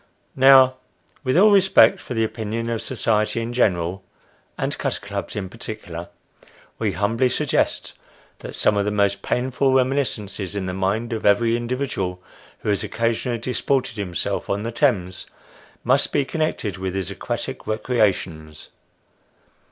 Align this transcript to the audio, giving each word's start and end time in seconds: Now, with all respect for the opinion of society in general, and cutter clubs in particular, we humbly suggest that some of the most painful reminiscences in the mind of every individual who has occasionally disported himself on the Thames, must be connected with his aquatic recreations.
Now, 0.35 0.77
with 1.23 1.37
all 1.37 1.51
respect 1.51 1.99
for 2.01 2.15
the 2.15 2.23
opinion 2.23 2.71
of 2.71 2.81
society 2.81 3.39
in 3.39 3.53
general, 3.53 4.03
and 4.57 4.75
cutter 4.75 4.99
clubs 4.99 5.35
in 5.35 5.47
particular, 5.47 6.09
we 6.79 6.93
humbly 6.93 7.29
suggest 7.29 7.93
that 8.39 8.55
some 8.55 8.77
of 8.77 8.85
the 8.85 8.89
most 8.89 9.21
painful 9.21 9.71
reminiscences 9.73 10.55
in 10.55 10.65
the 10.65 10.73
mind 10.73 11.13
of 11.13 11.23
every 11.23 11.55
individual 11.55 12.19
who 12.61 12.69
has 12.69 12.81
occasionally 12.81 13.37
disported 13.37 13.97
himself 13.97 14.49
on 14.49 14.63
the 14.63 14.71
Thames, 14.71 15.27
must 15.83 16.11
be 16.11 16.25
connected 16.25 16.77
with 16.79 16.95
his 16.95 17.11
aquatic 17.11 17.67
recreations. 17.67 18.69